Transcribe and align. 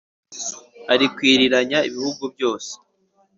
Irakwiriranya 0.93 1.79
ibihugu 1.87 2.23
byose 2.33 2.71